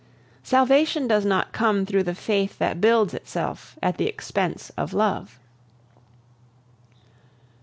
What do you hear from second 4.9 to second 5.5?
love.